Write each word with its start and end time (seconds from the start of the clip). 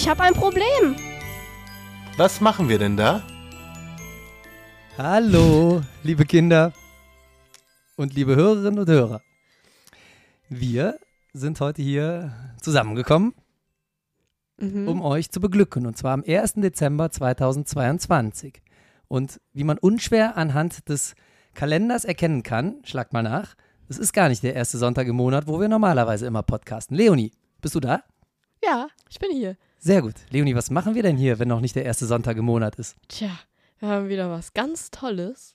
Ich 0.00 0.08
habe 0.08 0.22
ein 0.22 0.32
Problem. 0.32 0.94
Was 2.16 2.40
machen 2.40 2.68
wir 2.68 2.78
denn 2.78 2.96
da? 2.96 3.20
Hallo, 4.96 5.82
liebe 6.04 6.24
Kinder 6.24 6.72
und 7.96 8.14
liebe 8.14 8.36
Hörerinnen 8.36 8.78
und 8.78 8.88
Hörer. 8.88 9.22
Wir 10.48 11.00
sind 11.32 11.60
heute 11.60 11.82
hier 11.82 12.32
zusammengekommen, 12.62 13.34
Mhm. 14.60 14.86
um 14.86 15.02
euch 15.02 15.32
zu 15.32 15.40
beglücken. 15.40 15.84
Und 15.84 15.98
zwar 15.98 16.12
am 16.14 16.22
1. 16.24 16.60
Dezember 16.62 17.10
2022. 17.10 18.62
Und 19.08 19.40
wie 19.52 19.64
man 19.64 19.78
unschwer 19.78 20.36
anhand 20.36 20.88
des 20.88 21.16
Kalenders 21.54 22.04
erkennen 22.04 22.44
kann, 22.44 22.76
schlagt 22.84 23.12
mal 23.12 23.24
nach, 23.24 23.56
es 23.88 23.98
ist 23.98 24.12
gar 24.12 24.28
nicht 24.28 24.44
der 24.44 24.54
erste 24.54 24.78
Sonntag 24.78 25.08
im 25.08 25.16
Monat, 25.16 25.48
wo 25.48 25.58
wir 25.60 25.68
normalerweise 25.68 26.24
immer 26.26 26.44
podcasten. 26.44 26.96
Leonie, 26.96 27.32
bist 27.60 27.74
du 27.74 27.80
da? 27.80 28.04
Ja, 28.62 28.86
ich 29.10 29.18
bin 29.18 29.30
hier. 29.32 29.56
Sehr 29.80 30.02
gut. 30.02 30.14
Leonie, 30.30 30.56
was 30.56 30.70
machen 30.70 30.96
wir 30.96 31.04
denn 31.04 31.16
hier, 31.16 31.38
wenn 31.38 31.48
noch 31.48 31.60
nicht 31.60 31.76
der 31.76 31.84
erste 31.84 32.06
Sonntag 32.06 32.36
im 32.36 32.44
Monat 32.44 32.74
ist? 32.76 32.96
Tja, 33.06 33.30
wir 33.78 33.88
haben 33.88 34.08
wieder 34.08 34.28
was 34.28 34.52
ganz 34.52 34.90
Tolles 34.90 35.54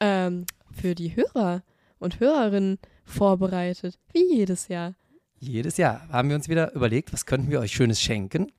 ähm, 0.00 0.46
für 0.70 0.94
die 0.94 1.16
Hörer 1.16 1.64
und 1.98 2.20
Hörerinnen 2.20 2.78
vorbereitet. 3.04 3.98
Wie 4.12 4.36
jedes 4.36 4.68
Jahr. 4.68 4.94
Jedes 5.40 5.78
Jahr 5.78 6.08
haben 6.10 6.28
wir 6.28 6.36
uns 6.36 6.48
wieder 6.48 6.74
überlegt, 6.74 7.12
was 7.12 7.26
könnten 7.26 7.50
wir 7.50 7.58
euch 7.58 7.72
Schönes 7.72 8.00
schenken. 8.00 8.52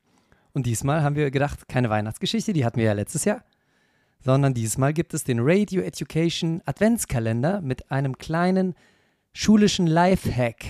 Und 0.52 0.66
diesmal 0.66 1.02
haben 1.02 1.16
wir 1.16 1.30
gedacht, 1.30 1.68
keine 1.68 1.88
Weihnachtsgeschichte, 1.88 2.52
die 2.52 2.64
hatten 2.64 2.76
wir 2.76 2.84
ja 2.84 2.92
letztes 2.92 3.24
Jahr, 3.24 3.42
sondern 4.20 4.52
diesmal 4.52 4.92
gibt 4.92 5.14
es 5.14 5.24
den 5.24 5.38
Radio 5.40 5.80
Education 5.80 6.60
Adventskalender 6.66 7.62
mit 7.62 7.90
einem 7.90 8.18
kleinen 8.18 8.74
schulischen 9.32 9.86
Lifehack. 9.86 10.64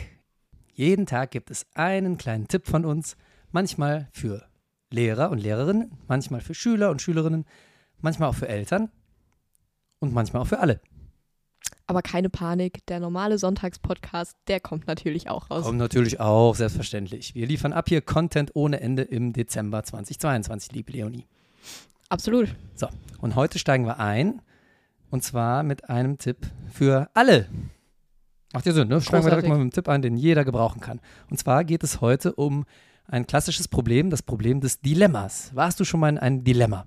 Jeden 0.75 1.07
Tag 1.07 1.33
gibt 1.33 1.51
es 1.51 1.67
einen 1.75 2.19
kleinen 2.19 2.47
Tipp 2.47 2.69
von 2.69 2.85
uns, 2.85 3.17
manchmal 3.53 4.09
für 4.13 4.47
Lehrer 4.91 5.31
und 5.31 5.39
Lehrerinnen, 5.39 5.93
manchmal 6.09 6.41
für 6.41 6.55
Schüler 6.55 6.91
und 6.91 7.01
Schülerinnen, 7.01 7.45
manchmal 8.01 8.29
auch 8.29 8.35
für 8.35 8.49
Eltern 8.49 8.91
und 10.01 10.13
manchmal 10.13 10.43
auch 10.43 10.47
für 10.47 10.59
alle. 10.59 10.81
Aber 11.87 12.03
keine 12.03 12.31
Panik, 12.31 12.87
der 12.87 13.01
normale 13.01 13.39
Sonntagspodcast, 13.39 14.37
der 14.49 14.61
kommt 14.61 14.87
natürlich 14.87 15.29
auch 15.29 15.51
raus. 15.51 15.65
Kommt 15.65 15.79
natürlich 15.79 16.21
auch, 16.21 16.55
selbstverständlich. 16.55 17.35
Wir 17.35 17.47
liefern 17.47 17.73
ab 17.73 17.89
hier 17.89 18.01
Content 18.01 18.53
ohne 18.55 18.81
Ende 18.81 19.03
im 19.03 19.33
Dezember 19.33 19.83
2022, 19.83 20.73
liebe 20.73 20.93
Leonie. 20.93 21.27
Absolut. 22.09 22.55
Und 23.21 23.37
heute 23.37 23.59
steigen 23.59 23.87
wir 23.87 23.99
ein 23.99 24.43
und 25.11 25.23
zwar 25.23 25.63
mit 25.63 25.89
einem 25.89 26.19
Tipp 26.19 26.47
für 26.71 27.11
alle. 27.15 27.49
Macht 28.53 28.67
ja 28.67 28.73
Sinn, 28.73 28.89
ne? 28.89 29.01
Steigen 29.01 29.25
wir 29.25 29.31
direkt 29.31 29.49
mal 29.49 29.55
mit 29.55 29.63
einem 29.63 29.71
Tipp 29.71 29.89
ein, 29.89 30.03
den 30.03 30.17
jeder 30.17 30.45
gebrauchen 30.45 30.81
kann. 30.81 31.01
Und 31.31 31.39
zwar 31.39 31.65
geht 31.65 31.83
es 31.83 32.01
heute 32.01 32.35
um 32.35 32.65
ein 33.07 33.27
klassisches 33.27 33.69
Problem, 33.69 34.11
das 34.11 34.23
Problem 34.23 34.61
des 34.61 34.81
Dilemmas. 34.81 35.51
Warst 35.55 35.79
du 35.81 35.85
schon 35.85 36.01
mal 36.01 36.09
in 36.09 36.19
einem 36.19 36.45
Dilemma? 36.45 36.87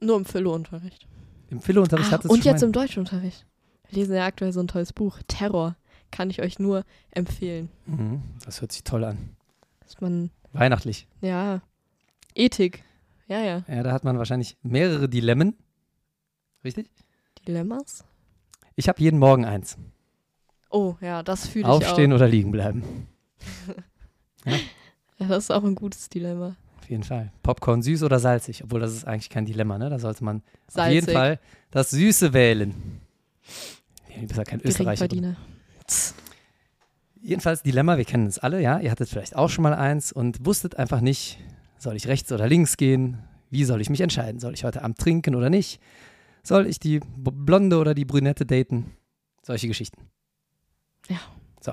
Nur 0.00 0.16
im 0.16 0.24
Philo-Unterricht. 0.24 1.06
Im 1.50 1.60
Philo-Unterricht 1.60 2.08
Ah, 2.08 2.12
hattest 2.12 2.30
du 2.30 2.32
und 2.34 2.44
jetzt 2.44 2.62
im 2.62 2.72
Deutschunterricht. 2.72 3.46
Wir 3.88 3.98
lesen 3.98 4.14
ja 4.14 4.24
aktuell 4.24 4.52
so 4.52 4.60
ein 4.60 4.68
tolles 4.68 4.92
Buch. 4.92 5.18
Terror. 5.26 5.76
Kann 6.10 6.30
ich 6.30 6.40
euch 6.40 6.58
nur 6.58 6.84
empfehlen. 7.12 7.68
Mhm, 7.86 8.22
Das 8.44 8.60
hört 8.60 8.72
sich 8.72 8.82
toll 8.84 9.04
an. 9.04 9.36
Dass 9.80 10.00
man, 10.00 10.30
Weihnachtlich. 10.52 11.06
ja, 11.20 11.60
Ethik. 12.34 12.82
Ja, 13.28 13.40
ja. 13.42 13.64
Ja, 13.68 13.82
da 13.82 13.92
hat 13.92 14.04
man 14.04 14.18
wahrscheinlich 14.18 14.56
mehrere 14.62 15.08
Dilemmen. 15.08 15.54
Richtig? 16.64 16.90
Dilemmas? 17.46 18.04
Ich 18.76 18.88
habe 18.88 19.00
jeden 19.00 19.18
Morgen 19.18 19.44
eins. 19.44 19.76
Oh, 20.70 20.96
ja, 21.00 21.22
das 21.22 21.46
fühle 21.48 21.64
ich 21.64 21.70
Aufstehen 21.70 22.12
auch. 22.12 22.16
oder 22.16 22.28
liegen 22.28 22.50
bleiben. 22.52 23.06
Ja, 25.30 25.36
das 25.36 25.44
ist 25.44 25.50
auch 25.52 25.62
ein 25.62 25.76
gutes 25.76 26.08
Dilemma. 26.08 26.56
Auf 26.80 26.90
jeden 26.90 27.04
Fall. 27.04 27.30
Popcorn 27.44 27.82
süß 27.82 28.02
oder 28.02 28.18
salzig? 28.18 28.64
Obwohl 28.64 28.80
das 28.80 28.92
ist 28.92 29.04
eigentlich 29.06 29.30
kein 29.30 29.46
Dilemma, 29.46 29.78
ne? 29.78 29.88
Da 29.88 30.00
sollte 30.00 30.24
man 30.24 30.38
auf 30.66 30.74
Salzig. 30.74 30.94
jeden 30.94 31.12
Fall 31.12 31.38
das 31.70 31.90
Süße 31.90 32.32
wählen. 32.32 33.00
Nee, 34.08 34.22
Du 34.22 34.26
bist 34.26 34.36
ja 34.38 34.44
kein 34.44 34.60
Österreicher. 34.60 35.06
Jedenfalls 37.22 37.62
Dilemma, 37.62 37.96
wir 37.96 38.04
kennen 38.04 38.26
es 38.26 38.40
alle, 38.40 38.60
ja. 38.60 38.80
Ihr 38.80 38.90
hattet 38.90 39.08
vielleicht 39.08 39.36
auch 39.36 39.48
schon 39.50 39.62
mal 39.62 39.74
eins 39.74 40.10
und 40.10 40.44
wusstet 40.44 40.76
einfach 40.76 41.00
nicht, 41.00 41.38
soll 41.78 41.94
ich 41.94 42.08
rechts 42.08 42.32
oder 42.32 42.48
links 42.48 42.76
gehen? 42.76 43.18
Wie 43.50 43.64
soll 43.64 43.80
ich 43.80 43.88
mich 43.90 44.00
entscheiden? 44.00 44.40
Soll 44.40 44.54
ich 44.54 44.64
heute 44.64 44.82
Abend 44.82 44.98
trinken 44.98 45.36
oder 45.36 45.48
nicht? 45.48 45.80
Soll 46.42 46.66
ich 46.66 46.80
die 46.80 47.00
Blonde 47.16 47.78
oder 47.78 47.94
die 47.94 48.04
Brünette 48.04 48.46
daten? 48.46 48.96
Solche 49.42 49.68
Geschichten. 49.68 50.08
Ja. 51.08 51.20
So. 51.60 51.72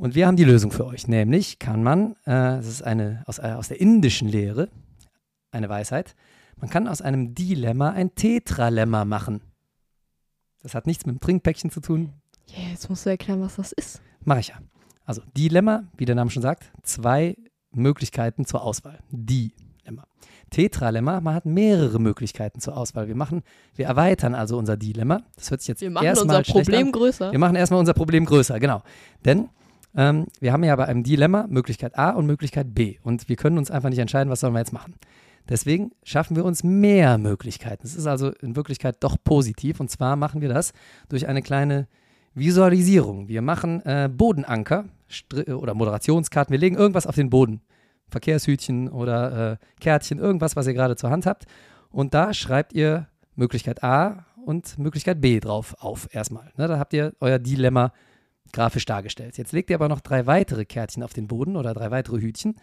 Und 0.00 0.14
wir 0.14 0.26
haben 0.26 0.36
die 0.36 0.44
Lösung 0.44 0.72
für 0.72 0.86
euch. 0.86 1.08
Nämlich 1.08 1.58
kann 1.58 1.82
man, 1.82 2.12
äh, 2.24 2.56
das 2.56 2.66
ist 2.66 2.82
eine 2.82 3.22
aus, 3.26 3.38
äh, 3.38 3.52
aus 3.54 3.68
der 3.68 3.82
indischen 3.82 4.28
Lehre, 4.28 4.70
eine 5.50 5.68
Weisheit, 5.68 6.16
man 6.56 6.70
kann 6.70 6.88
aus 6.88 7.02
einem 7.02 7.34
Dilemma 7.34 7.90
ein 7.90 8.14
Tetralemma 8.14 9.04
machen. 9.04 9.42
Das 10.62 10.74
hat 10.74 10.86
nichts 10.86 11.04
mit 11.04 11.16
dem 11.16 11.20
Trinkpäckchen 11.20 11.70
zu 11.70 11.80
tun, 11.80 12.14
Ja, 12.46 12.70
jetzt 12.70 12.88
musst 12.88 13.04
du 13.04 13.10
erklären, 13.10 13.42
was 13.42 13.56
das 13.56 13.72
ist. 13.72 14.00
Mache 14.24 14.40
ich 14.40 14.48
ja. 14.48 14.54
Also 15.04 15.20
Dilemma, 15.36 15.84
wie 15.98 16.06
der 16.06 16.14
Name 16.14 16.30
schon 16.30 16.42
sagt, 16.42 16.72
zwei 16.82 17.36
Möglichkeiten 17.70 18.46
zur 18.46 18.62
Auswahl. 18.62 19.00
Dilemma. 19.10 20.06
Tetralemma, 20.48 21.20
man 21.20 21.34
hat 21.34 21.44
mehrere 21.44 21.98
Möglichkeiten 21.98 22.60
zur 22.60 22.74
Auswahl. 22.74 23.06
Wir 23.06 23.16
machen, 23.16 23.42
wir 23.74 23.84
erweitern 23.84 24.34
also 24.34 24.56
unser 24.56 24.78
Dilemma. 24.78 25.20
Das 25.36 25.50
hört 25.50 25.60
sich 25.60 25.68
jetzt 25.68 25.82
Wir 25.82 25.90
machen 25.90 26.06
erstmal 26.06 26.38
unser 26.38 26.52
Problem 26.52 26.90
größer. 26.90 27.32
Wir 27.32 27.38
machen 27.38 27.56
erstmal 27.56 27.80
unser 27.80 27.92
Problem 27.92 28.24
größer, 28.24 28.58
genau. 28.58 28.82
Denn 29.26 29.50
ähm, 29.96 30.26
wir 30.40 30.52
haben 30.52 30.64
ja 30.64 30.76
bei 30.76 30.86
einem 30.86 31.02
Dilemma 31.02 31.46
Möglichkeit 31.48 31.98
A 31.98 32.10
und 32.10 32.26
Möglichkeit 32.26 32.74
B. 32.74 32.98
Und 33.02 33.28
wir 33.28 33.36
können 33.36 33.58
uns 33.58 33.70
einfach 33.70 33.88
nicht 33.88 33.98
entscheiden, 33.98 34.30
was 34.30 34.40
sollen 34.40 34.52
wir 34.52 34.60
jetzt 34.60 34.72
machen. 34.72 34.94
Deswegen 35.48 35.90
schaffen 36.04 36.36
wir 36.36 36.44
uns 36.44 36.62
mehr 36.62 37.18
Möglichkeiten. 37.18 37.84
Es 37.84 37.96
ist 37.96 38.06
also 38.06 38.30
in 38.40 38.54
Wirklichkeit 38.54 38.96
doch 39.00 39.16
positiv. 39.22 39.80
Und 39.80 39.90
zwar 39.90 40.16
machen 40.16 40.40
wir 40.40 40.48
das 40.48 40.72
durch 41.08 41.26
eine 41.26 41.42
kleine 41.42 41.88
Visualisierung. 42.34 43.28
Wir 43.28 43.42
machen 43.42 43.84
äh, 43.84 44.08
Bodenanker 44.12 44.84
Str- 45.10 45.54
oder 45.54 45.74
Moderationskarten. 45.74 46.52
Wir 46.52 46.60
legen 46.60 46.76
irgendwas 46.76 47.06
auf 47.06 47.16
den 47.16 47.30
Boden. 47.30 47.60
Verkehrshütchen 48.08 48.88
oder 48.88 49.52
äh, 49.52 49.56
Kärtchen, 49.80 50.18
irgendwas, 50.18 50.56
was 50.56 50.66
ihr 50.66 50.74
gerade 50.74 50.96
zur 50.96 51.10
Hand 51.10 51.26
habt. 51.26 51.46
Und 51.90 52.14
da 52.14 52.34
schreibt 52.34 52.72
ihr 52.72 53.08
Möglichkeit 53.36 53.82
A 53.82 54.26
und 54.44 54.78
Möglichkeit 54.78 55.20
B 55.20 55.40
drauf 55.40 55.76
auf 55.78 56.08
erstmal. 56.12 56.50
Ne, 56.56 56.68
da 56.68 56.78
habt 56.78 56.92
ihr 56.92 57.14
euer 57.20 57.38
Dilemma 57.38 57.92
grafisch 58.52 58.84
dargestellt. 58.84 59.38
Jetzt 59.38 59.52
legt 59.52 59.70
ihr 59.70 59.76
aber 59.76 59.88
noch 59.88 60.00
drei 60.00 60.26
weitere 60.26 60.64
Kärtchen 60.64 61.02
auf 61.02 61.12
den 61.12 61.28
Boden 61.28 61.56
oder 61.56 61.74
drei 61.74 61.90
weitere 61.90 62.20
Hütchen. 62.20 62.56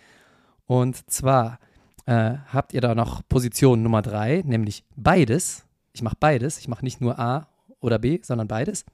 Und 0.66 1.10
zwar 1.10 1.60
äh, 2.06 2.36
habt 2.48 2.74
ihr 2.74 2.82
da 2.82 2.96
noch 2.96 3.22
Position 3.28 3.84
Nummer 3.84 4.02
drei, 4.02 4.44
nämlich 4.46 4.84
beides. 4.96 5.66
Ich 5.94 6.02
mache 6.02 6.18
beides. 6.20 6.60
Ich 6.60 6.68
mache 6.68 6.84
nicht 6.84 7.02
nur 7.02 7.20
A 7.20 7.48
oder 7.80 8.00
B, 8.00 8.20
sondern 8.22 8.48
beides. 8.48 8.86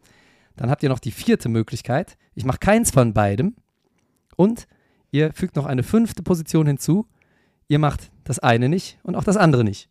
Dann 0.55 0.69
habt 0.69 0.83
ihr 0.83 0.89
noch 0.89 0.99
die 0.99 1.11
vierte 1.11 1.49
Möglichkeit. 1.49 2.17
Ich 2.35 2.45
mache 2.45 2.59
keins 2.59 2.91
von 2.91 3.13
beidem. 3.13 3.55
Und 4.35 4.67
ihr 5.11 5.33
fügt 5.33 5.55
noch 5.55 5.65
eine 5.65 5.83
fünfte 5.83 6.23
Position 6.23 6.67
hinzu. 6.67 7.07
Ihr 7.67 7.79
macht 7.79 8.11
das 8.23 8.39
eine 8.39 8.69
nicht 8.69 8.99
und 9.03 9.15
auch 9.15 9.23
das 9.23 9.37
andere 9.37 9.63
nicht. 9.63 9.89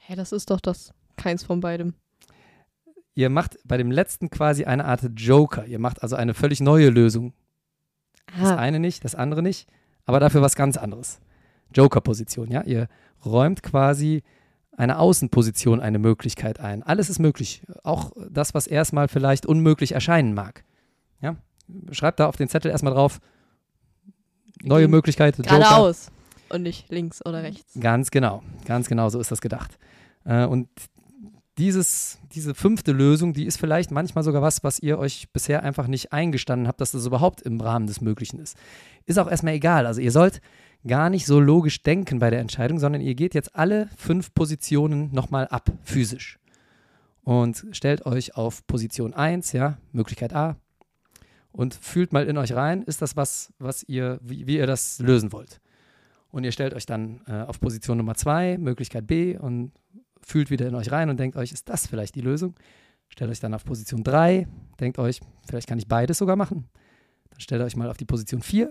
Hä, 0.00 0.16
das 0.16 0.32
ist 0.32 0.50
doch 0.50 0.60
das. 0.60 0.92
Keins 1.16 1.42
von 1.42 1.60
beidem. 1.60 1.94
Ihr 3.14 3.28
macht 3.30 3.58
bei 3.64 3.76
dem 3.76 3.90
letzten 3.90 4.30
quasi 4.30 4.64
eine 4.64 4.84
Art 4.84 5.02
Joker. 5.16 5.66
Ihr 5.66 5.78
macht 5.78 6.02
also 6.02 6.16
eine 6.16 6.34
völlig 6.34 6.60
neue 6.60 6.90
Lösung. 6.90 7.32
Das 8.38 8.50
Ah, 8.50 8.56
eine 8.56 8.78
nicht, 8.78 9.04
das 9.04 9.14
andere 9.14 9.42
nicht, 9.42 9.68
aber 10.04 10.20
dafür 10.20 10.42
was 10.42 10.54
ganz 10.54 10.76
anderes. 10.76 11.20
Joker-Position, 11.74 12.50
ja. 12.50 12.62
Ihr 12.62 12.88
räumt 13.24 13.62
quasi 13.62 14.22
eine 14.76 14.98
Außenposition 14.98 15.80
eine 15.80 15.98
Möglichkeit 15.98 16.60
ein. 16.60 16.82
Alles 16.82 17.10
ist 17.10 17.18
möglich. 17.18 17.62
Auch 17.82 18.12
das, 18.30 18.54
was 18.54 18.66
erstmal 18.66 19.08
vielleicht 19.08 19.44
unmöglich 19.46 19.92
erscheinen 19.92 20.32
mag. 20.32 20.64
Ja. 21.20 21.36
Schreibt 21.92 22.20
da 22.20 22.26
auf 22.26 22.36
den 22.36 22.48
Zettel 22.48 22.70
erstmal 22.70 22.94
drauf. 22.94 23.20
Neue 24.62 24.84
gehen 24.84 24.90
Möglichkeit. 24.90 25.36
Geradeaus. 25.36 26.10
Und 26.48 26.62
nicht 26.62 26.90
links 26.90 27.24
oder 27.24 27.42
rechts. 27.42 27.78
Ganz 27.78 28.10
genau, 28.10 28.42
ganz 28.64 28.88
genau 28.88 29.08
so 29.08 29.20
ist 29.20 29.30
das 29.30 29.40
gedacht. 29.40 29.78
Äh, 30.24 30.46
und 30.46 30.68
dieses, 31.60 32.18
diese 32.32 32.54
fünfte 32.54 32.90
Lösung, 32.90 33.34
die 33.34 33.44
ist 33.44 33.58
vielleicht 33.58 33.90
manchmal 33.90 34.24
sogar 34.24 34.40
was, 34.40 34.64
was 34.64 34.80
ihr 34.80 34.98
euch 34.98 35.28
bisher 35.30 35.62
einfach 35.62 35.88
nicht 35.88 36.10
eingestanden 36.10 36.66
habt, 36.66 36.80
dass 36.80 36.92
das 36.92 37.04
überhaupt 37.04 37.42
im 37.42 37.60
Rahmen 37.60 37.86
des 37.86 38.00
Möglichen 38.00 38.40
ist. 38.40 38.56
Ist 39.04 39.18
auch 39.18 39.30
erstmal 39.30 39.54
egal. 39.54 39.86
Also 39.86 40.00
ihr 40.00 40.10
sollt 40.10 40.40
gar 40.86 41.10
nicht 41.10 41.26
so 41.26 41.38
logisch 41.38 41.82
denken 41.82 42.18
bei 42.18 42.30
der 42.30 42.40
Entscheidung, 42.40 42.78
sondern 42.78 43.02
ihr 43.02 43.14
geht 43.14 43.34
jetzt 43.34 43.54
alle 43.54 43.90
fünf 43.98 44.32
Positionen 44.32 45.12
nochmal 45.12 45.48
ab, 45.48 45.70
physisch. 45.82 46.38
Und 47.24 47.66
stellt 47.72 48.06
euch 48.06 48.36
auf 48.36 48.66
Position 48.66 49.12
1, 49.12 49.52
ja, 49.52 49.76
Möglichkeit 49.92 50.32
A, 50.32 50.56
und 51.52 51.74
fühlt 51.74 52.14
mal 52.14 52.26
in 52.26 52.38
euch 52.38 52.54
rein, 52.54 52.82
ist 52.84 53.02
das 53.02 53.16
was, 53.16 53.52
was 53.58 53.82
ihr, 53.82 54.18
wie, 54.22 54.46
wie 54.46 54.56
ihr 54.56 54.66
das 54.66 54.98
lösen 54.98 55.30
wollt. 55.30 55.60
Und 56.30 56.44
ihr 56.44 56.52
stellt 56.52 56.72
euch 56.72 56.86
dann 56.86 57.20
äh, 57.26 57.42
auf 57.42 57.60
Position 57.60 57.98
Nummer 57.98 58.14
2, 58.14 58.56
Möglichkeit 58.56 59.06
B, 59.06 59.36
und 59.36 59.72
fühlt 60.22 60.50
wieder 60.50 60.66
in 60.68 60.74
euch 60.74 60.90
rein 60.92 61.10
und 61.10 61.18
denkt 61.18 61.36
euch, 61.36 61.52
ist 61.52 61.68
das 61.68 61.86
vielleicht 61.86 62.14
die 62.14 62.20
Lösung? 62.20 62.54
Stellt 63.08 63.30
euch 63.30 63.40
dann 63.40 63.54
auf 63.54 63.64
Position 63.64 64.04
3, 64.04 64.46
denkt 64.78 64.98
euch, 64.98 65.20
vielleicht 65.46 65.68
kann 65.68 65.78
ich 65.78 65.88
beides 65.88 66.18
sogar 66.18 66.36
machen. 66.36 66.68
Dann 67.30 67.40
stellt 67.40 67.62
euch 67.62 67.76
mal 67.76 67.88
auf 67.88 67.96
die 67.96 68.04
Position 68.04 68.42
4, 68.42 68.70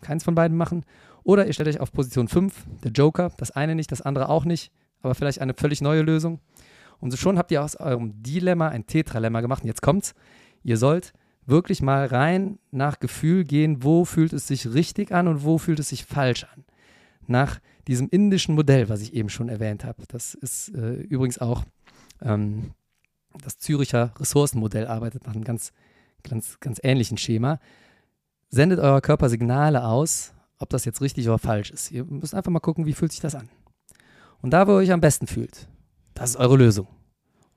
keins 0.00 0.24
von 0.24 0.34
beiden 0.34 0.56
machen. 0.56 0.84
Oder 1.22 1.46
ihr 1.46 1.52
stellt 1.52 1.68
euch 1.68 1.80
auf 1.80 1.92
Position 1.92 2.28
5, 2.28 2.66
der 2.82 2.90
Joker, 2.92 3.30
das 3.36 3.50
eine 3.50 3.74
nicht, 3.74 3.92
das 3.92 4.02
andere 4.02 4.28
auch 4.28 4.44
nicht, 4.44 4.72
aber 5.02 5.14
vielleicht 5.14 5.40
eine 5.40 5.54
völlig 5.54 5.80
neue 5.80 6.02
Lösung. 6.02 6.40
Und 7.00 7.10
so 7.10 7.16
schon 7.16 7.38
habt 7.38 7.50
ihr 7.50 7.62
aus 7.62 7.76
eurem 7.76 8.22
Dilemma 8.22 8.68
ein 8.68 8.86
Tetralemma 8.86 9.40
gemacht. 9.40 9.62
Und 9.62 9.68
jetzt 9.68 9.82
kommt's. 9.82 10.14
Ihr 10.62 10.78
sollt 10.78 11.12
wirklich 11.46 11.82
mal 11.82 12.06
rein 12.06 12.58
nach 12.70 12.98
Gefühl 12.98 13.44
gehen, 13.44 13.82
wo 13.82 14.04
fühlt 14.04 14.32
es 14.32 14.46
sich 14.46 14.72
richtig 14.72 15.12
an 15.12 15.28
und 15.28 15.44
wo 15.44 15.58
fühlt 15.58 15.78
es 15.78 15.90
sich 15.90 16.04
falsch 16.04 16.44
an. 16.44 16.64
Nach 17.26 17.60
diesem 17.86 18.08
indischen 18.08 18.54
Modell, 18.54 18.88
was 18.88 19.00
ich 19.00 19.14
eben 19.14 19.28
schon 19.28 19.48
erwähnt 19.48 19.84
habe. 19.84 20.02
Das 20.08 20.34
ist 20.34 20.68
äh, 20.74 20.94
übrigens 20.94 21.38
auch 21.38 21.64
ähm, 22.22 22.72
das 23.42 23.58
Züricher 23.58 24.12
Ressourcenmodell 24.18 24.86
arbeitet 24.86 25.26
nach 25.26 25.34
einem 25.34 25.44
ganz, 25.44 25.72
ganz, 26.22 26.58
ganz 26.60 26.80
ähnlichen 26.82 27.18
Schema. 27.18 27.58
Sendet 28.48 28.78
euer 28.78 29.00
Körper 29.00 29.28
Signale 29.28 29.84
aus, 29.84 30.32
ob 30.58 30.70
das 30.70 30.84
jetzt 30.84 31.00
richtig 31.00 31.28
oder 31.28 31.38
falsch 31.38 31.70
ist. 31.70 31.90
Ihr 31.90 32.04
müsst 32.04 32.34
einfach 32.34 32.50
mal 32.50 32.60
gucken, 32.60 32.86
wie 32.86 32.92
fühlt 32.92 33.12
sich 33.12 33.20
das 33.20 33.34
an. 33.34 33.48
Und 34.40 34.50
da, 34.50 34.66
wo 34.66 34.72
ihr 34.72 34.76
euch 34.76 34.92
am 34.92 35.00
besten 35.00 35.26
fühlt, 35.26 35.68
das 36.14 36.30
ist 36.30 36.36
eure 36.36 36.56
Lösung. 36.56 36.86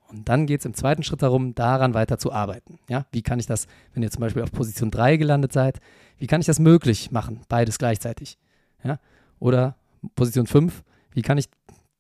Und 0.10 0.30
dann 0.30 0.46
geht 0.46 0.62
es 0.62 0.66
im 0.66 0.74
zweiten 0.74 1.04
Schritt 1.04 1.22
darum, 1.22 1.54
daran 1.54 1.94
weiter 1.94 2.18
zu 2.18 2.32
arbeiten. 2.32 2.80
Ja, 2.90 3.06
wie 3.12 3.22
kann 3.22 3.40
ich 3.40 3.46
das, 3.46 3.68
wenn 3.94 4.04
ihr 4.04 4.12
zum 4.12 4.22
Beispiel 4.22 4.42
auf 4.42 4.52
Position 4.52 4.90
3 4.90 5.18
gelandet 5.18 5.52
seid, 5.52 5.80
wie 6.18 6.28
kann 6.28 6.40
ich 6.40 6.48
das 6.48 6.60
möglich 6.60 7.12
machen, 7.12 7.42
beides 7.50 7.78
gleichzeitig? 7.78 8.38
Ja, 8.84 9.00
oder 9.40 9.76
Position 10.16 10.48
5, 10.48 10.84
wie 11.12 11.22
kann 11.22 11.38
ich 11.38 11.48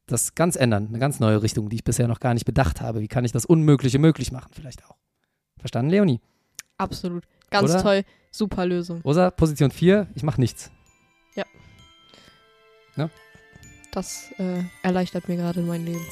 das 0.05 0.35
ganz 0.35 0.55
ändern, 0.55 0.87
eine 0.87 0.99
ganz 0.99 1.19
neue 1.19 1.41
Richtung, 1.41 1.69
die 1.69 1.75
ich 1.77 1.83
bisher 1.83 2.07
noch 2.07 2.19
gar 2.19 2.33
nicht 2.33 2.45
bedacht 2.45 2.81
habe? 2.81 3.01
Wie 3.01 3.07
kann 3.07 3.25
ich 3.25 3.31
das 3.31 3.45
Unmögliche 3.45 3.99
möglich 3.99 4.31
machen, 4.31 4.51
vielleicht 4.53 4.85
auch? 4.85 4.95
Verstanden, 5.57 5.91
Leonie? 5.91 6.21
Absolut. 6.77 7.25
Ganz 7.49 7.71
Oder? 7.71 7.81
toll. 7.81 8.03
Super 8.31 8.65
Lösung. 8.65 9.01
Rosa, 9.01 9.31
Position 9.31 9.71
4, 9.71 10.07
ich 10.15 10.23
mache 10.23 10.39
nichts. 10.39 10.71
Das 13.97 14.31
äh, 14.37 14.61
erleichtert 14.83 15.27
mir 15.27 15.37
gerade 15.37 15.61
mein 15.61 15.83
Leben. 15.83 16.05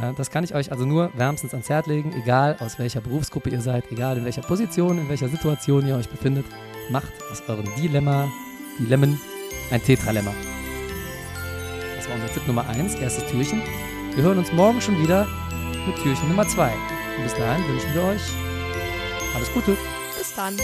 Äh, 0.00 0.12
Das 0.16 0.30
kann 0.30 0.44
ich 0.44 0.54
euch 0.54 0.70
also 0.70 0.84
nur 0.86 1.10
wärmstens 1.18 1.52
ans 1.52 1.68
Herz 1.68 1.88
legen, 1.88 2.12
egal 2.22 2.56
aus 2.60 2.78
welcher 2.78 3.00
Berufsgruppe 3.00 3.50
ihr 3.50 3.60
seid, 3.60 3.90
egal 3.90 4.18
in 4.18 4.24
welcher 4.24 4.42
Position, 4.42 4.98
in 4.98 5.08
welcher 5.08 5.28
Situation 5.28 5.88
ihr 5.88 5.96
euch 5.96 6.08
befindet. 6.08 6.46
Macht 6.88 7.12
aus 7.32 7.42
eurem 7.48 7.66
Dilemma, 7.76 8.30
Dilemmen, 8.78 9.18
ein 9.70 9.82
Tetralemma. 9.82 10.32
Das 11.96 12.08
war 12.08 12.14
unser 12.16 12.32
Tipp 12.32 12.46
Nummer 12.46 12.66
1, 12.68 12.94
erstes 12.96 13.26
Türchen. 13.30 13.62
Wir 14.14 14.22
hören 14.22 14.38
uns 14.38 14.52
morgen 14.52 14.80
schon 14.80 15.00
wieder 15.02 15.26
mit 15.86 15.96
Türchen 16.02 16.28
Nummer 16.28 16.46
2. 16.46 16.72
Und 17.16 17.22
bis 17.22 17.34
dahin 17.34 17.66
wünschen 17.68 17.94
wir 17.94 18.02
euch 18.02 18.22
alles 19.34 19.52
Gute. 19.52 19.76
Bis 20.18 20.34
dann. 20.34 20.56